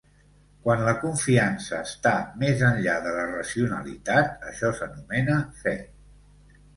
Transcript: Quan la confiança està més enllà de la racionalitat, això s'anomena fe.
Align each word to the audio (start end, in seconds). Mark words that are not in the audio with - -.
Quan 0.67 0.79
la 0.85 0.93
confiança 1.01 1.81
està 1.89 2.13
més 2.43 2.63
enllà 2.69 2.95
de 3.07 3.11
la 3.17 3.25
racionalitat, 3.33 4.33
això 4.53 4.73
s'anomena 4.81 5.37
fe. 5.61 5.75